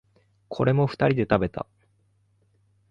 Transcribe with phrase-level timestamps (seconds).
[0.49, 1.67] これも二人で食べた。